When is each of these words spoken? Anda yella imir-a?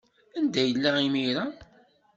Anda 0.37 0.63
yella 0.65 0.91
imir-a? 1.05 1.45